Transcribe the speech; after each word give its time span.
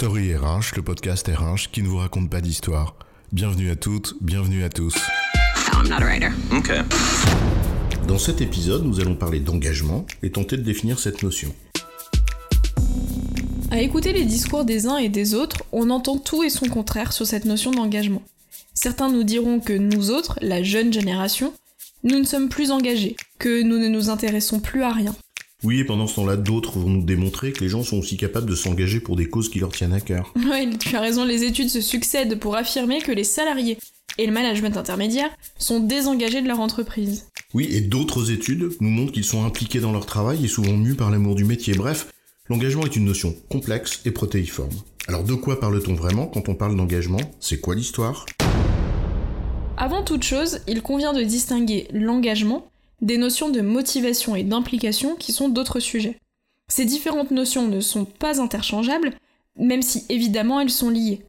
Story 0.00 0.34
RH, 0.34 0.76
le 0.76 0.82
podcast 0.82 1.28
RH 1.28 1.70
qui 1.70 1.82
ne 1.82 1.86
vous 1.86 1.98
raconte 1.98 2.30
pas 2.30 2.40
d'histoire. 2.40 2.96
Bienvenue 3.32 3.70
à 3.70 3.76
toutes, 3.76 4.14
bienvenue 4.22 4.64
à 4.64 4.70
tous. 4.70 4.94
I'm 5.74 5.90
not 5.90 5.96
a 5.96 6.06
writer. 6.06 6.30
Okay. 6.50 6.80
Dans 8.08 8.16
cet 8.16 8.40
épisode, 8.40 8.86
nous 8.86 8.98
allons 9.00 9.14
parler 9.14 9.40
d'engagement 9.40 10.06
et 10.22 10.30
tenter 10.30 10.56
de 10.56 10.62
définir 10.62 10.98
cette 10.98 11.22
notion. 11.22 11.54
À 13.70 13.82
écouter 13.82 14.14
les 14.14 14.24
discours 14.24 14.64
des 14.64 14.86
uns 14.86 14.96
et 14.96 15.10
des 15.10 15.34
autres, 15.34 15.64
on 15.70 15.90
entend 15.90 16.16
tout 16.16 16.42
et 16.42 16.48
son 16.48 16.70
contraire 16.70 17.12
sur 17.12 17.26
cette 17.26 17.44
notion 17.44 17.70
d'engagement. 17.70 18.22
Certains 18.72 19.10
nous 19.10 19.22
diront 19.22 19.60
que 19.60 19.74
nous 19.74 20.10
autres, 20.10 20.38
la 20.40 20.62
jeune 20.62 20.94
génération, 20.94 21.52
nous 22.04 22.18
ne 22.18 22.24
sommes 22.24 22.48
plus 22.48 22.70
engagés, 22.70 23.16
que 23.38 23.62
nous 23.62 23.76
ne 23.76 23.88
nous 23.88 24.08
intéressons 24.08 24.60
plus 24.60 24.82
à 24.82 24.94
rien. 24.94 25.14
Oui, 25.62 25.80
et 25.80 25.84
pendant 25.84 26.06
ce 26.06 26.14
temps-là, 26.14 26.36
d'autres 26.36 26.78
vont 26.78 26.88
nous 26.88 27.02
démontrer 27.02 27.52
que 27.52 27.62
les 27.62 27.68
gens 27.68 27.82
sont 27.82 27.98
aussi 27.98 28.16
capables 28.16 28.48
de 28.48 28.54
s'engager 28.54 28.98
pour 28.98 29.16
des 29.16 29.26
causes 29.26 29.50
qui 29.50 29.58
leur 29.58 29.70
tiennent 29.70 29.92
à 29.92 30.00
cœur. 30.00 30.32
Ouais, 30.50 30.68
tu 30.78 30.96
as 30.96 31.00
raison, 31.00 31.24
les 31.24 31.44
études 31.44 31.68
se 31.68 31.80
succèdent 31.80 32.38
pour 32.38 32.56
affirmer 32.56 33.00
que 33.00 33.12
les 33.12 33.24
salariés 33.24 33.78
et 34.18 34.26
le 34.26 34.32
management 34.32 34.76
intermédiaire 34.76 35.30
sont 35.58 35.80
désengagés 35.80 36.40
de 36.40 36.48
leur 36.48 36.60
entreprise. 36.60 37.26
Oui, 37.52 37.68
et 37.70 37.80
d'autres 37.82 38.30
études 38.30 38.70
nous 38.80 38.90
montrent 38.90 39.12
qu'ils 39.12 39.24
sont 39.24 39.44
impliqués 39.44 39.80
dans 39.80 39.92
leur 39.92 40.06
travail 40.06 40.44
et 40.44 40.48
souvent 40.48 40.72
mus 40.72 40.94
par 40.94 41.10
l'amour 41.10 41.34
du 41.34 41.44
métier. 41.44 41.74
Bref, 41.74 42.12
l'engagement 42.48 42.84
est 42.84 42.96
une 42.96 43.04
notion 43.04 43.34
complexe 43.50 44.00
et 44.04 44.10
protéiforme. 44.10 44.70
Alors 45.08 45.24
de 45.24 45.34
quoi 45.34 45.60
parle-t-on 45.60 45.94
vraiment 45.94 46.26
quand 46.26 46.48
on 46.48 46.54
parle 46.54 46.76
d'engagement? 46.76 47.20
C'est 47.38 47.60
quoi 47.60 47.74
l'histoire? 47.74 48.26
Avant 49.76 50.02
toute 50.04 50.22
chose, 50.22 50.60
il 50.68 50.82
convient 50.82 51.12
de 51.12 51.22
distinguer 51.22 51.88
l'engagement 51.92 52.69
des 53.00 53.18
notions 53.18 53.48
de 53.48 53.60
motivation 53.60 54.36
et 54.36 54.44
d'implication 54.44 55.16
qui 55.16 55.32
sont 55.32 55.48
d'autres 55.48 55.80
sujets. 55.80 56.18
Ces 56.68 56.84
différentes 56.84 57.30
notions 57.30 57.66
ne 57.66 57.80
sont 57.80 58.04
pas 58.04 58.40
interchangeables, 58.40 59.12
même 59.58 59.82
si 59.82 60.04
évidemment 60.08 60.60
elles 60.60 60.70
sont 60.70 60.90
liées. 60.90 61.22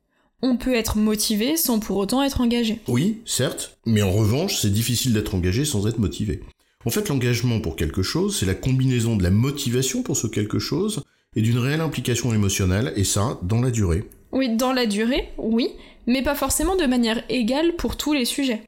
On 0.43 0.57
peut 0.57 0.75
être 0.75 0.97
motivé 0.97 1.55
sans 1.57 1.79
pour 1.79 1.97
autant 1.97 2.23
être 2.23 2.41
engagé. 2.41 2.79
Oui, 2.87 3.21
certes, 3.25 3.77
mais 3.85 4.01
en 4.01 4.11
revanche, 4.11 4.59
c'est 4.59 4.71
difficile 4.71 5.13
d'être 5.13 5.35
engagé 5.35 5.65
sans 5.65 5.87
être 5.87 5.99
motivé. 5.99 6.41
En 6.85 6.89
fait, 6.89 7.09
l'engagement 7.09 7.59
pour 7.59 7.75
quelque 7.75 8.01
chose, 8.01 8.37
c'est 8.37 8.47
la 8.47 8.55
combinaison 8.55 9.15
de 9.15 9.23
la 9.23 9.29
motivation 9.29 10.01
pour 10.01 10.17
ce 10.17 10.27
quelque 10.27 10.59
chose 10.59 11.03
et 11.35 11.41
d'une 11.41 11.59
réelle 11.59 11.81
implication 11.81 12.33
émotionnelle, 12.33 12.91
et 12.95 13.03
ça, 13.03 13.39
dans 13.43 13.61
la 13.61 13.71
durée. 13.71 14.03
Oui, 14.31 14.49
dans 14.55 14.73
la 14.73 14.85
durée, 14.85 15.29
oui, 15.37 15.69
mais 16.07 16.23
pas 16.23 16.35
forcément 16.35 16.75
de 16.75 16.85
manière 16.85 17.23
égale 17.29 17.75
pour 17.75 17.95
tous 17.95 18.13
les 18.13 18.25
sujets. 18.25 18.63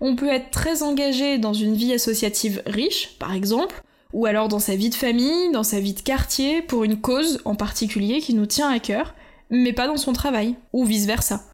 On 0.00 0.14
peut 0.14 0.28
être 0.28 0.50
très 0.50 0.82
engagé 0.82 1.38
dans 1.38 1.54
une 1.54 1.74
vie 1.74 1.94
associative 1.94 2.62
riche, 2.66 3.16
par 3.18 3.32
exemple, 3.32 3.82
ou 4.12 4.26
alors 4.26 4.48
dans 4.48 4.58
sa 4.58 4.76
vie 4.76 4.90
de 4.90 4.94
famille, 4.94 5.52
dans 5.52 5.62
sa 5.62 5.80
vie 5.80 5.94
de 5.94 6.00
quartier, 6.00 6.60
pour 6.60 6.84
une 6.84 7.00
cause 7.00 7.40
en 7.46 7.54
particulier 7.54 8.20
qui 8.20 8.34
nous 8.34 8.46
tient 8.46 8.68
à 8.68 8.78
cœur, 8.78 9.14
mais 9.50 9.72
pas 9.72 9.86
dans 9.86 9.96
son 9.96 10.12
travail, 10.12 10.54
ou 10.74 10.84
vice-versa. 10.84 11.44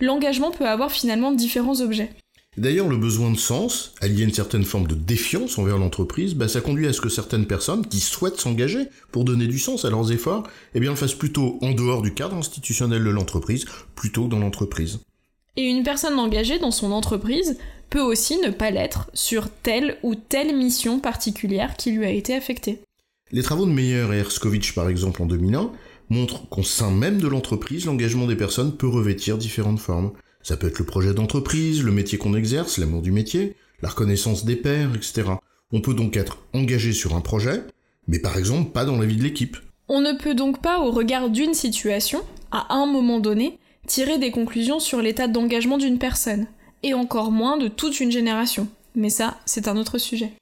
L'engagement 0.00 0.50
peut 0.50 0.66
avoir 0.66 0.90
finalement 0.90 1.32
différents 1.32 1.80
objets. 1.80 2.10
D'ailleurs, 2.56 2.88
le 2.88 2.96
besoin 2.96 3.30
de 3.30 3.38
sens, 3.38 3.94
allié 4.00 4.22
à 4.22 4.26
une 4.26 4.34
certaine 4.34 4.64
forme 4.64 4.86
de 4.86 4.94
défiance 4.94 5.58
envers 5.58 5.78
l'entreprise, 5.78 6.34
bah, 6.34 6.48
ça 6.48 6.60
conduit 6.60 6.86
à 6.86 6.92
ce 6.92 7.00
que 7.00 7.08
certaines 7.08 7.46
personnes 7.46 7.86
qui 7.86 8.00
souhaitent 8.00 8.40
s'engager 8.40 8.88
pour 9.10 9.24
donner 9.24 9.46
du 9.46 9.58
sens 9.58 9.84
à 9.84 9.90
leurs 9.90 10.12
efforts, 10.12 10.46
eh 10.74 10.80
bien, 10.80 10.90
le 10.90 10.96
fassent 10.96 11.14
plutôt 11.14 11.58
en 11.62 11.72
dehors 11.72 12.02
du 12.02 12.12
cadre 12.12 12.36
institutionnel 12.36 13.04
de 13.04 13.10
l'entreprise, 13.10 13.64
plutôt 13.94 14.28
dans 14.28 14.38
l'entreprise. 14.38 15.00
Et 15.56 15.64
une 15.64 15.82
personne 15.82 16.18
engagée 16.18 16.58
dans 16.58 16.70
son 16.70 16.92
entreprise 16.92 17.58
peut 17.90 18.00
aussi 18.00 18.38
ne 18.38 18.50
pas 18.50 18.70
l'être 18.70 19.10
sur 19.12 19.50
telle 19.50 19.98
ou 20.02 20.14
telle 20.14 20.56
mission 20.56 20.98
particulière 20.98 21.76
qui 21.76 21.92
lui 21.92 22.06
a 22.06 22.10
été 22.10 22.34
affectée. 22.34 22.80
Les 23.32 23.42
travaux 23.42 23.66
de 23.66 23.70
Meyer 23.70 24.06
et 24.12 24.18
Herskovitch, 24.18 24.74
par 24.74 24.88
exemple, 24.88 25.22
en 25.22 25.26
2001, 25.26 25.70
montrent 26.08 26.48
qu'au 26.48 26.62
sein 26.62 26.90
même 26.90 27.20
de 27.20 27.28
l'entreprise, 27.28 27.84
l'engagement 27.84 28.26
des 28.26 28.36
personnes 28.36 28.76
peut 28.76 28.88
revêtir 28.88 29.36
différentes 29.36 29.78
formes. 29.78 30.12
Ça 30.42 30.56
peut 30.56 30.68
être 30.68 30.78
le 30.78 30.86
projet 30.86 31.12
d'entreprise, 31.12 31.82
le 31.82 31.92
métier 31.92 32.16
qu'on 32.16 32.34
exerce, 32.34 32.78
l'amour 32.78 33.02
du 33.02 33.12
métier, 33.12 33.54
la 33.82 33.90
reconnaissance 33.90 34.46
des 34.46 34.56
pairs, 34.56 34.94
etc. 34.94 35.32
On 35.70 35.82
peut 35.82 35.94
donc 35.94 36.16
être 36.16 36.38
engagé 36.54 36.92
sur 36.92 37.14
un 37.14 37.20
projet, 37.20 37.62
mais 38.08 38.18
par 38.18 38.38
exemple 38.38 38.72
pas 38.72 38.86
dans 38.86 38.98
la 38.98 39.06
vie 39.06 39.16
de 39.16 39.22
l'équipe. 39.22 39.58
On 39.88 40.00
ne 40.00 40.12
peut 40.12 40.34
donc 40.34 40.62
pas, 40.62 40.80
au 40.80 40.90
regard 40.90 41.28
d'une 41.28 41.54
situation, 41.54 42.22
à 42.50 42.74
un 42.74 42.86
moment 42.86 43.20
donné, 43.20 43.58
tirer 43.86 44.18
des 44.18 44.30
conclusions 44.30 44.80
sur 44.80 45.02
l'état 45.02 45.28
d'engagement 45.28 45.78
d'une 45.78 45.98
personne 45.98 46.46
et 46.82 46.94
encore 46.94 47.30
moins 47.30 47.56
de 47.56 47.68
toute 47.68 48.00
une 48.00 48.12
génération. 48.12 48.68
Mais 48.94 49.10
ça, 49.10 49.38
c'est 49.46 49.68
un 49.68 49.76
autre 49.76 49.98
sujet. 49.98 50.32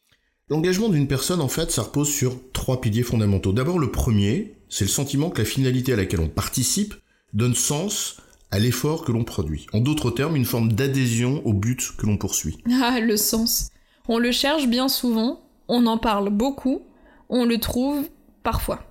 L'engagement 0.48 0.88
d'une 0.88 1.06
personne, 1.06 1.40
en 1.40 1.48
fait, 1.48 1.70
ça 1.70 1.82
repose 1.82 2.12
sur 2.12 2.36
trois 2.52 2.80
piliers 2.80 3.04
fondamentaux. 3.04 3.52
D'abord, 3.52 3.78
le 3.78 3.90
premier, 3.90 4.54
c'est 4.68 4.84
le 4.84 4.90
sentiment 4.90 5.30
que 5.30 5.38
la 5.38 5.44
finalité 5.44 5.92
à 5.92 5.96
laquelle 5.96 6.20
on 6.20 6.28
participe 6.28 6.94
donne 7.32 7.54
sens 7.54 8.16
à 8.50 8.58
l'effort 8.58 9.04
que 9.04 9.12
l'on 9.12 9.22
produit. 9.22 9.66
En 9.72 9.78
d'autres 9.78 10.10
termes, 10.10 10.34
une 10.34 10.44
forme 10.44 10.72
d'adhésion 10.72 11.40
au 11.44 11.52
but 11.52 11.92
que 11.96 12.06
l'on 12.06 12.16
poursuit. 12.16 12.58
Ah, 12.82 12.98
le 12.98 13.16
sens. 13.16 13.68
On 14.08 14.18
le 14.18 14.32
cherche 14.32 14.66
bien 14.66 14.88
souvent, 14.88 15.40
on 15.68 15.86
en 15.86 15.98
parle 15.98 16.30
beaucoup, 16.30 16.82
on 17.28 17.44
le 17.44 17.58
trouve 17.58 18.08
parfois. 18.42 18.82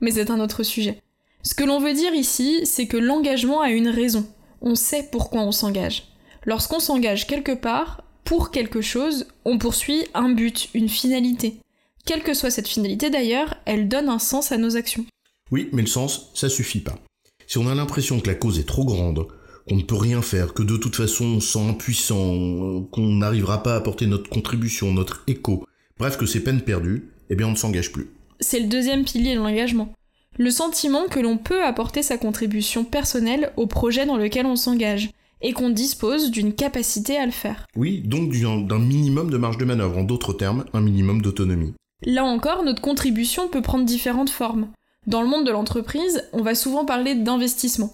Mais 0.00 0.12
c'est 0.12 0.30
un 0.30 0.40
autre 0.40 0.62
sujet. 0.62 1.01
Ce 1.42 1.54
que 1.54 1.64
l'on 1.64 1.80
veut 1.80 1.94
dire 1.94 2.14
ici, 2.14 2.60
c'est 2.64 2.86
que 2.86 2.96
l'engagement 2.96 3.60
a 3.60 3.70
une 3.70 3.88
raison. 3.88 4.26
On 4.60 4.76
sait 4.76 5.08
pourquoi 5.10 5.42
on 5.42 5.50
s'engage. 5.52 6.04
Lorsqu'on 6.44 6.78
s'engage 6.78 7.26
quelque 7.26 7.52
part, 7.52 8.04
pour 8.24 8.52
quelque 8.52 8.80
chose, 8.80 9.26
on 9.44 9.58
poursuit 9.58 10.04
un 10.14 10.28
but, 10.28 10.68
une 10.74 10.88
finalité. 10.88 11.56
Quelle 12.04 12.22
que 12.22 12.34
soit 12.34 12.50
cette 12.50 12.68
finalité 12.68 13.10
d'ailleurs, 13.10 13.56
elle 13.64 13.88
donne 13.88 14.08
un 14.08 14.20
sens 14.20 14.52
à 14.52 14.56
nos 14.56 14.76
actions. 14.76 15.04
Oui, 15.50 15.68
mais 15.72 15.82
le 15.82 15.88
sens, 15.88 16.30
ça 16.34 16.48
suffit 16.48 16.80
pas. 16.80 16.98
Si 17.46 17.58
on 17.58 17.68
a 17.68 17.74
l'impression 17.74 18.20
que 18.20 18.28
la 18.28 18.36
cause 18.36 18.60
est 18.60 18.68
trop 18.68 18.84
grande, 18.84 19.26
qu'on 19.68 19.76
ne 19.76 19.82
peut 19.82 19.96
rien 19.96 20.22
faire, 20.22 20.54
que 20.54 20.62
de 20.62 20.76
toute 20.76 20.96
façon 20.96 21.24
on 21.24 21.40
se 21.40 21.52
sent 21.52 21.68
impuissant, 21.68 22.82
qu'on 22.90 23.08
n'arrivera 23.08 23.62
pas 23.62 23.74
à 23.74 23.76
apporter 23.76 24.06
notre 24.06 24.30
contribution, 24.30 24.92
notre 24.92 25.22
écho, 25.26 25.66
bref 25.98 26.16
que 26.16 26.26
c'est 26.26 26.40
peine 26.40 26.62
perdue, 26.62 27.10
eh 27.30 27.34
bien 27.34 27.48
on 27.48 27.52
ne 27.52 27.56
s'engage 27.56 27.92
plus. 27.92 28.10
C'est 28.40 28.60
le 28.60 28.68
deuxième 28.68 29.04
pilier 29.04 29.34
de 29.34 29.40
l'engagement. 29.40 29.92
Le 30.38 30.50
sentiment 30.50 31.08
que 31.10 31.20
l'on 31.20 31.36
peut 31.36 31.62
apporter 31.62 32.02
sa 32.02 32.16
contribution 32.16 32.84
personnelle 32.84 33.52
au 33.56 33.66
projet 33.66 34.06
dans 34.06 34.16
lequel 34.16 34.46
on 34.46 34.56
s'engage 34.56 35.10
et 35.42 35.52
qu'on 35.52 35.70
dispose 35.70 36.30
d'une 36.30 36.54
capacité 36.54 37.18
à 37.18 37.26
le 37.26 37.32
faire. 37.32 37.66
Oui, 37.76 38.00
donc 38.04 38.32
d'un 38.32 38.78
minimum 38.78 39.30
de 39.30 39.36
marge 39.36 39.58
de 39.58 39.64
manœuvre, 39.64 39.98
en 39.98 40.04
d'autres 40.04 40.32
termes, 40.32 40.64
un 40.72 40.80
minimum 40.80 41.20
d'autonomie. 41.20 41.74
Là 42.04 42.24
encore, 42.24 42.62
notre 42.62 42.80
contribution 42.80 43.48
peut 43.48 43.62
prendre 43.62 43.84
différentes 43.84 44.30
formes. 44.30 44.68
Dans 45.06 45.20
le 45.20 45.28
monde 45.28 45.46
de 45.46 45.50
l'entreprise, 45.50 46.28
on 46.32 46.42
va 46.42 46.54
souvent 46.54 46.84
parler 46.84 47.14
d'investissement. 47.14 47.92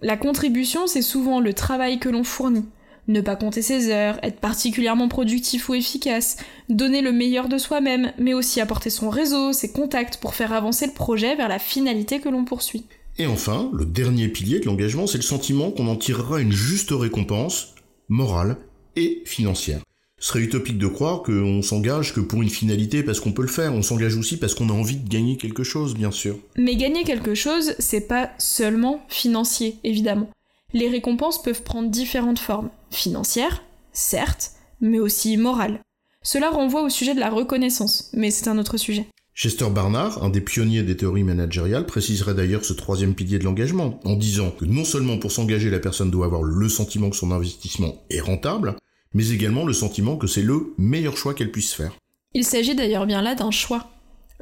La 0.00 0.16
contribution, 0.16 0.86
c'est 0.86 1.02
souvent 1.02 1.40
le 1.40 1.54
travail 1.54 1.98
que 1.98 2.08
l'on 2.08 2.24
fournit. 2.24 2.66
Ne 3.08 3.20
pas 3.20 3.36
compter 3.36 3.62
ses 3.62 3.90
heures, 3.90 4.18
être 4.22 4.40
particulièrement 4.40 5.08
productif 5.08 5.68
ou 5.68 5.74
efficace, 5.74 6.36
donner 6.68 7.02
le 7.02 7.12
meilleur 7.12 7.48
de 7.48 7.58
soi-même, 7.58 8.12
mais 8.18 8.34
aussi 8.34 8.60
apporter 8.60 8.90
son 8.90 9.10
réseau, 9.10 9.52
ses 9.52 9.72
contacts 9.72 10.18
pour 10.18 10.34
faire 10.34 10.52
avancer 10.52 10.86
le 10.86 10.92
projet 10.92 11.36
vers 11.36 11.48
la 11.48 11.58
finalité 11.58 12.20
que 12.20 12.28
l'on 12.28 12.44
poursuit. 12.44 12.84
Et 13.18 13.26
enfin, 13.26 13.70
le 13.72 13.84
dernier 13.84 14.28
pilier 14.28 14.60
de 14.60 14.66
l'engagement, 14.66 15.06
c'est 15.06 15.18
le 15.18 15.22
sentiment 15.22 15.70
qu'on 15.70 15.88
en 15.88 15.96
tirera 15.96 16.40
une 16.40 16.52
juste 16.52 16.90
récompense, 16.92 17.74
morale 18.08 18.56
et 18.96 19.22
financière. 19.26 19.80
Ce 20.20 20.28
serait 20.28 20.40
utopique 20.40 20.78
de 20.78 20.86
croire 20.86 21.22
qu'on 21.22 21.62
s'engage 21.62 22.14
que 22.14 22.20
pour 22.20 22.42
une 22.42 22.50
finalité 22.50 23.02
parce 23.02 23.20
qu'on 23.20 23.32
peut 23.32 23.42
le 23.42 23.48
faire, 23.48 23.72
on 23.72 23.80
s'engage 23.80 24.16
aussi 24.16 24.36
parce 24.36 24.54
qu'on 24.54 24.68
a 24.68 24.72
envie 24.72 24.96
de 24.96 25.08
gagner 25.08 25.38
quelque 25.38 25.62
chose, 25.62 25.94
bien 25.94 26.10
sûr. 26.10 26.38
Mais 26.56 26.76
gagner 26.76 27.04
quelque 27.04 27.34
chose, 27.34 27.74
c'est 27.78 28.06
pas 28.06 28.30
seulement 28.36 29.00
financier, 29.08 29.78
évidemment. 29.82 30.28
Les 30.72 30.88
récompenses 30.88 31.42
peuvent 31.42 31.62
prendre 31.62 31.88
différentes 31.88 32.38
formes. 32.38 32.70
Financières, 32.90 33.62
certes, 33.92 34.52
mais 34.80 34.98
aussi 34.98 35.36
morales. 35.36 35.80
Cela 36.22 36.50
renvoie 36.50 36.82
au 36.82 36.88
sujet 36.88 37.14
de 37.14 37.20
la 37.20 37.30
reconnaissance, 37.30 38.10
mais 38.12 38.30
c'est 38.30 38.48
un 38.48 38.58
autre 38.58 38.76
sujet. 38.76 39.06
Chester 39.34 39.70
Barnard, 39.70 40.22
un 40.22 40.28
des 40.28 40.40
pionniers 40.40 40.82
des 40.82 40.96
théories 40.96 41.24
managériales, 41.24 41.86
préciserait 41.86 42.34
d'ailleurs 42.34 42.64
ce 42.64 42.72
troisième 42.72 43.14
pilier 43.14 43.38
de 43.38 43.44
l'engagement, 43.44 43.98
en 44.04 44.14
disant 44.14 44.50
que 44.50 44.64
non 44.64 44.84
seulement 44.84 45.18
pour 45.18 45.32
s'engager 45.32 45.70
la 45.70 45.78
personne 45.78 46.10
doit 46.10 46.26
avoir 46.26 46.42
le 46.42 46.68
sentiment 46.68 47.10
que 47.10 47.16
son 47.16 47.30
investissement 47.30 48.02
est 48.10 48.20
rentable, 48.20 48.76
mais 49.14 49.30
également 49.30 49.64
le 49.64 49.72
sentiment 49.72 50.16
que 50.16 50.26
c'est 50.26 50.42
le 50.42 50.74
meilleur 50.78 51.16
choix 51.16 51.34
qu'elle 51.34 51.52
puisse 51.52 51.72
faire. 51.72 51.96
Il 52.34 52.44
s'agit 52.44 52.74
d'ailleurs 52.74 53.06
bien 53.06 53.22
là 53.22 53.34
d'un 53.34 53.50
choix. 53.50 53.90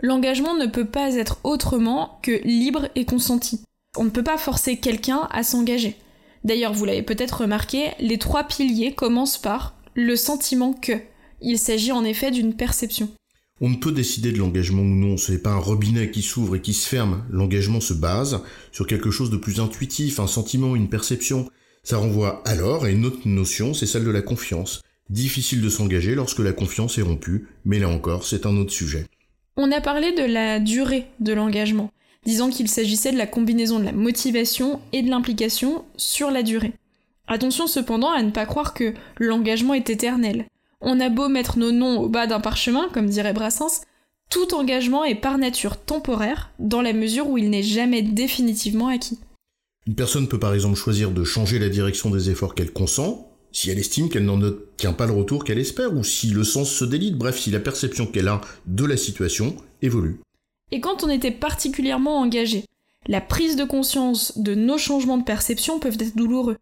L'engagement 0.03 0.55
ne 0.55 0.67
peut 0.67 0.85
pas 0.85 1.15
être 1.15 1.39
autrement 1.45 2.19
que 2.23 2.43
libre 2.45 2.89
et 2.95 3.05
consenti. 3.05 3.61
On 3.97 4.05
ne 4.05 4.11
peut 4.11 4.25
pas 4.25 4.39
forcer 4.39 4.79
quelqu'un 4.79 5.29
à 5.31 5.43
s'engager. 5.43 5.97
D'ailleurs, 6.45 6.73
vous 6.73 6.85
l'avez 6.85 7.03
peut-être 7.03 7.43
remarqué, 7.43 7.91
les 8.01 8.19
trois 8.19 8.45
piliers 8.45 8.95
commencent 8.95 9.39
par 9.39 9.75
le 9.95 10.17
sentiment 10.17 10.73
que. 10.73 10.93
Il 11.41 11.59
s'agit 11.59 11.93
en 11.93 12.05
effet 12.05 12.31
d'une 12.31 12.55
perception. 12.55 13.11
On 13.61 13.69
ne 13.69 13.77
peut 13.77 13.93
décider 13.93 14.31
de 14.31 14.39
l'engagement 14.39 14.83
ou 14.83 14.95
non, 14.95 15.17
ce 15.17 15.33
n'est 15.33 15.39
pas 15.39 15.51
un 15.51 15.59
robinet 15.59 16.11
qui 16.11 16.23
s'ouvre 16.23 16.57
et 16.57 16.61
qui 16.61 16.75
se 16.75 16.89
ferme. 16.89 17.25
L'engagement 17.31 17.81
se 17.81 17.93
base 17.93 18.41
sur 18.71 18.87
quelque 18.87 19.11
chose 19.11 19.31
de 19.31 19.37
plus 19.37 19.59
intuitif, 19.59 20.21
un 20.21 20.29
sentiment, 20.29 20.77
une 20.77 20.89
perception. 20.89 21.49
Ça 21.83 21.97
renvoie 21.97 22.43
alors 22.45 22.85
à 22.85 22.91
une 22.91 23.05
autre 23.05 23.27
notion, 23.27 23.75
c'est 23.75 23.87
celle 23.87 24.05
de 24.05 24.11
la 24.11 24.23
confiance. 24.23 24.83
Difficile 25.11 25.61
de 25.61 25.71
s'engager 25.71 26.15
lorsque 26.15 26.39
la 26.39 26.53
confiance 26.53 26.99
est 26.99 27.03
rompue, 27.03 27.49
mais 27.65 27.79
là 27.81 27.89
encore, 27.89 28.25
c'est 28.25 28.47
un 28.47 28.57
autre 28.57 28.73
sujet. 28.73 29.07
On 29.57 29.73
a 29.73 29.81
parlé 29.81 30.13
de 30.13 30.23
la 30.23 30.61
durée 30.61 31.07
de 31.19 31.33
l'engagement. 31.33 31.91
Disant 32.29 32.51
qu'il 32.51 32.69
s'agissait 32.69 33.11
de 33.11 33.17
la 33.17 33.27
combinaison 33.27 33.79
de 33.79 33.87
la 33.87 33.93
motivation 33.93 34.83
et 34.93 35.01
de 35.01 35.09
l'implication 35.09 35.87
sur 35.97 36.31
la 36.31 36.43
durée. 36.43 36.75
Attention 37.27 37.67
cependant 37.67 38.11
à 38.11 38.23
ne 38.23 38.31
pas 38.31 38.45
croire 38.45 38.75
que 38.75 38.93
l'engagement 39.19 39.73
est 39.73 39.89
éternel. 39.89 40.45
On 40.83 41.01
a 41.01 41.09
beau 41.09 41.31
mettre 41.31 41.59
nos 41.59 41.73
noms 41.73 41.99
au 42.01 42.11
bas 42.11 42.27
d'un 42.27 42.41
parchemin, 42.41 42.91
comme 42.93 43.09
dirait 43.09 43.33
Brassens, 43.33 43.81
tout 44.31 44.55
engagement 44.55 45.05
est 45.05 45.15
par 45.15 45.39
nature 45.39 45.79
temporaire, 45.79 46.51
dans 46.59 46.83
la 46.83 46.93
mesure 46.93 47.31
où 47.31 47.39
il 47.39 47.49
n'est 47.49 47.63
jamais 47.63 48.03
définitivement 48.03 48.89
acquis. 48.89 49.19
Une 49.87 49.95
personne 49.95 50.29
peut 50.29 50.39
par 50.39 50.53
exemple 50.53 50.77
choisir 50.77 51.13
de 51.13 51.25
changer 51.25 51.59
la 51.59 51.71
direction 51.71 52.11
des 52.11 52.29
efforts 52.29 52.55
qu'elle 52.55 52.75
consent, 52.75 53.33
si 53.53 53.71
elle 53.71 53.79
estime 53.79 54.11
qu'elle 54.11 54.27
n'en 54.27 54.43
obtient 54.43 54.93
pas 54.93 55.07
le 55.07 55.15
retour 55.15 55.45
qu'elle 55.45 55.59
espère, 55.59 55.97
ou 55.97 56.05
si 56.05 56.29
le 56.29 56.45
sens 56.45 56.71
se 56.71 56.85
délite, 56.85 57.17
bref, 57.17 57.39
si 57.39 57.51
la 57.51 57.61
perception 57.61 58.07
qu'elle 58.07 58.29
a 58.29 58.43
de 58.67 58.85
la 58.85 58.99
situation 58.99 59.57
évolue. 59.81 60.21
Et 60.71 60.81
quand 60.81 61.03
on 61.03 61.09
était 61.09 61.31
particulièrement 61.31 62.19
engagé, 62.21 62.65
la 63.07 63.21
prise 63.21 63.57
de 63.57 63.65
conscience 63.65 64.39
de 64.39 64.55
nos 64.55 64.79
changements 64.79 65.19
de 65.19 65.25
perception 65.25 65.79
peuvent 65.79 65.97
être 66.01 66.17
douloureux 66.17 66.59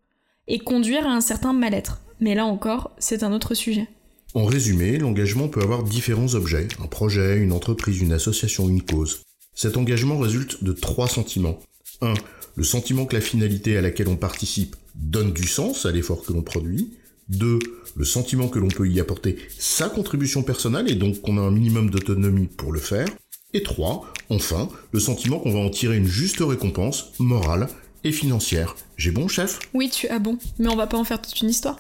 et 0.47 0.59
conduire 0.59 1.07
à 1.07 1.11
un 1.11 1.21
certain 1.21 1.53
mal-être. 1.53 2.01
Mais 2.21 2.35
là 2.35 2.45
encore, 2.45 2.93
c'est 2.99 3.23
un 3.23 3.33
autre 3.33 3.55
sujet. 3.55 3.89
En 4.35 4.45
résumé, 4.45 4.99
l'engagement 4.99 5.49
peut 5.49 5.63
avoir 5.63 5.83
différents 5.83 6.35
objets, 6.35 6.69
un 6.83 6.87
projet, 6.87 7.39
une 7.39 7.53
entreprise, 7.53 8.01
une 8.01 8.13
association, 8.13 8.69
une 8.69 8.83
cause. 8.83 9.23
Cet 9.55 9.77
engagement 9.77 10.19
résulte 10.19 10.63
de 10.63 10.73
trois 10.73 11.09
sentiments. 11.09 11.59
1. 12.03 12.15
Le 12.55 12.65
sentiment 12.65 13.07
que 13.07 13.17
la 13.17 13.23
finalité 13.23 13.77
à 13.77 13.81
laquelle 13.81 14.09
on 14.09 14.17
participe 14.17 14.77
donne 14.95 15.33
du 15.33 15.47
sens 15.47 15.87
à 15.87 15.93
l'effort 15.93 16.23
que 16.23 16.33
l'on 16.33 16.43
produit. 16.43 16.93
2. 17.29 17.59
Le 17.97 18.05
sentiment 18.05 18.49
que 18.49 18.59
l'on 18.59 18.69
peut 18.69 18.89
y 18.89 19.01
apporter 19.01 19.37
sa 19.59 19.89
contribution 19.89 20.43
personnelle 20.43 20.91
et 20.91 20.95
donc 20.95 21.23
qu'on 21.23 21.39
a 21.39 21.41
un 21.41 21.51
minimum 21.51 21.91
d'autonomie 21.91 22.47
pour 22.47 22.73
le 22.73 22.79
faire. 22.79 23.09
Et 23.55 23.63
3. 23.63 24.13
Enfin, 24.29 24.69
le 24.91 24.99
sentiment 24.99 25.39
qu'on 25.39 25.53
va 25.53 25.61
en 25.61 25.71
tirer 25.71 25.97
une 25.97 26.07
juste 26.07 26.39
récompense 26.41 27.13
morale 27.21 27.69
et 28.03 28.11
financière. 28.11 28.75
J'ai 28.97 29.13
bon, 29.13 29.29
chef? 29.29 29.61
Oui, 29.73 29.89
tu 29.89 30.09
as 30.09 30.19
bon, 30.19 30.37
mais 30.59 30.69
on 30.69 30.75
va 30.77 30.89
pas 30.89 30.99
en 30.99 31.05
faire 31.05 31.23
toute 31.23 31.41
une 31.41 31.51
histoire. 31.51 31.77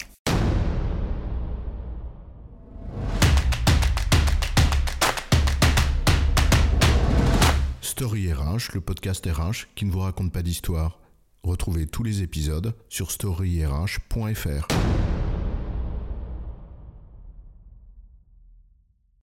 Story 7.80 8.32
RH, 8.32 8.74
le 8.74 8.80
podcast 8.80 9.26
RH 9.26 9.66
qui 9.74 9.86
ne 9.86 9.90
vous 9.90 10.00
raconte 10.00 10.32
pas 10.32 10.42
d'histoire. 10.42 11.00
Retrouvez 11.42 11.86
tous 11.86 12.02
les 12.02 12.22
épisodes 12.22 12.74
sur 12.88 13.10
storyrh.fr. 13.10 14.68